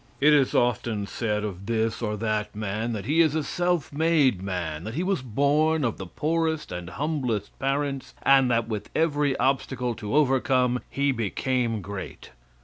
It 0.19 0.33
is 0.33 0.55
often 0.55 1.05
said 1.05 1.43
of 1.43 1.67
this 1.67 2.01
or 2.01 2.17
that 2.17 2.55
man 2.55 2.91
that 2.93 3.05
he 3.05 3.21
is 3.21 3.35
a 3.35 3.43
self 3.43 3.93
made 3.93 4.41
man 4.41 4.83
that 4.83 4.95
he 4.95 5.03
was 5.03 5.21
born 5.21 5.83
of 5.85 5.99
the 5.99 6.07
poorest 6.07 6.71
and 6.71 6.89
humblest 6.89 7.51
parents, 7.59 8.15
and 8.23 8.49
that 8.49 8.67
with 8.67 8.89
every 8.95 9.37
obstacle 9.37 9.93
to 9.93 10.15
overcome 10.15 10.79
he 10.89 11.11
became 11.11 11.83
great. 11.83 12.31